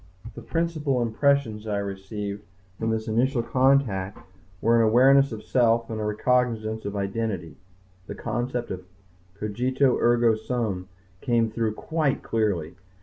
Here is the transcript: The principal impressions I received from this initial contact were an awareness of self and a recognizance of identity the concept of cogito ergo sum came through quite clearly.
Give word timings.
The 0.33 0.41
principal 0.41 0.99
impressions 1.03 1.67
I 1.67 1.77
received 1.77 2.41
from 2.79 2.89
this 2.89 3.07
initial 3.07 3.43
contact 3.43 4.17
were 4.59 4.77
an 4.81 4.81
awareness 4.81 5.31
of 5.31 5.43
self 5.43 5.91
and 5.91 6.01
a 6.01 6.03
recognizance 6.03 6.85
of 6.85 6.95
identity 6.95 7.57
the 8.07 8.15
concept 8.15 8.71
of 8.71 8.83
cogito 9.39 9.99
ergo 9.99 10.33
sum 10.33 10.89
came 11.21 11.51
through 11.51 11.75
quite 11.75 12.23
clearly. 12.23 12.73